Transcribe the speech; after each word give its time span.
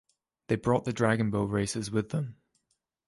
They 0.47 0.55
brought 0.55 0.85
the 0.85 0.93
dragon 0.93 1.29
boat 1.29 1.51
races 1.51 1.91
with 1.91 2.09
them. 2.09 2.37